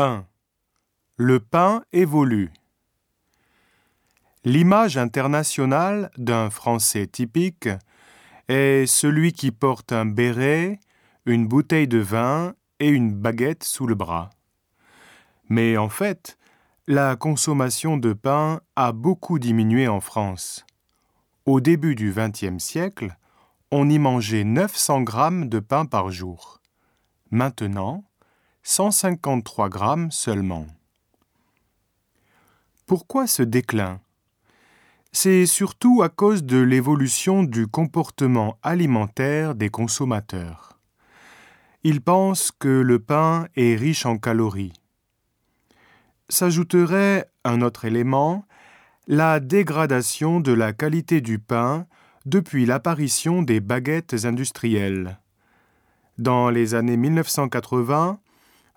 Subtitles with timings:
[0.00, 0.24] 1.
[1.16, 2.52] Le pain évolue.
[4.44, 7.68] L'image internationale d'un Français typique
[8.46, 10.78] est celui qui porte un béret,
[11.26, 14.30] une bouteille de vin et une baguette sous le bras.
[15.48, 16.38] Mais en fait,
[16.86, 20.64] la consommation de pain a beaucoup diminué en France.
[21.44, 23.16] Au début du XXe siècle,
[23.72, 26.60] on y mangeait 900 grammes de pain par jour.
[27.32, 28.04] Maintenant,
[28.70, 30.66] 153 grammes seulement.
[32.84, 33.98] Pourquoi ce déclin?
[35.10, 40.78] C'est surtout à cause de l'évolution du comportement alimentaire des consommateurs.
[41.82, 44.74] Ils pensent que le pain est riche en calories.
[46.28, 48.44] S'ajouterait un autre élément,
[49.06, 51.86] la dégradation de la qualité du pain
[52.26, 55.18] depuis l'apparition des baguettes industrielles.
[56.18, 58.20] Dans les années 1980,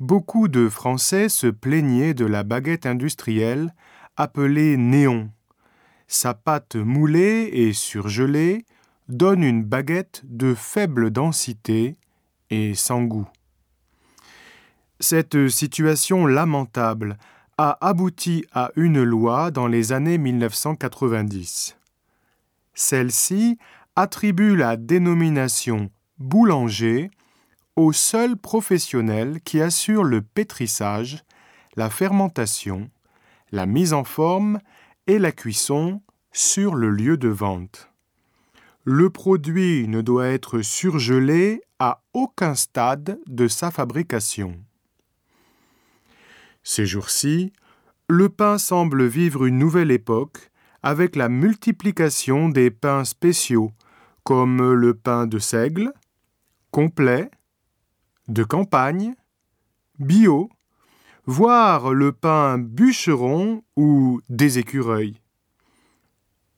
[0.00, 3.74] beaucoup de Français se plaignaient de la baguette industrielle
[4.16, 5.30] appelée néon.
[6.06, 8.64] Sa pâte moulée et surgelée
[9.08, 11.96] donne une baguette de faible densité
[12.50, 13.28] et sans goût.
[15.00, 17.18] Cette situation lamentable
[17.56, 21.76] a abouti à une loi dans les années 1990.
[22.74, 23.58] Celle-ci
[23.96, 27.10] attribue la dénomination boulanger
[27.78, 31.22] aux seuls professionnels qui assurent le pétrissage,
[31.76, 32.90] la fermentation,
[33.52, 34.58] la mise en forme
[35.06, 37.92] et la cuisson sur le lieu de vente.
[38.82, 44.58] Le produit ne doit être surgelé à aucun stade de sa fabrication.
[46.64, 47.52] Ces jours-ci,
[48.08, 50.50] le pain semble vivre une nouvelle époque
[50.82, 53.70] avec la multiplication des pains spéciaux
[54.24, 55.92] comme le pain de seigle,
[56.72, 57.30] complet,
[58.28, 59.14] de campagne,
[59.98, 60.50] bio,
[61.26, 65.20] voire le pain bûcheron ou des écureuils.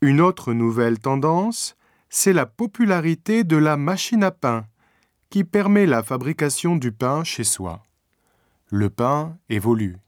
[0.00, 1.76] Une autre nouvelle tendance,
[2.08, 4.66] c'est la popularité de la machine à pain,
[5.30, 7.82] qui permet la fabrication du pain chez soi.
[8.68, 10.03] Le pain évolue.